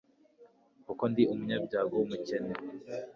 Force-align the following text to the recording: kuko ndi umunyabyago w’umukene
kuko 0.85 1.03
ndi 1.11 1.23
umunyabyago 1.33 1.93
w’umukene 1.99 2.53